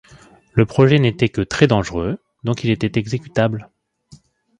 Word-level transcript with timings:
Le 0.53 0.65
projet 0.65 0.97
n’était 0.97 1.29
que 1.29 1.41
très-dangereux, 1.41 2.17
donc 2.43 2.63
il 2.63 2.71
était 2.71 2.99
exécutable. 2.99 3.69